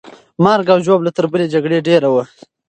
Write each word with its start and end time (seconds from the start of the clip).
مرګ 0.43 0.67
او 0.73 0.79
ژوبله 0.85 1.11
تر 1.17 1.25
بلې 1.31 1.45
جګړې 1.53 1.79
ډېره 1.87 2.09
وه. 2.13 2.23